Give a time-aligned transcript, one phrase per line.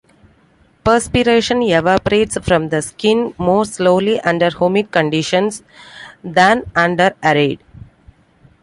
[0.83, 5.61] Perspiration evaporates from the skin more slowly under humid conditions
[6.23, 7.59] than under arid.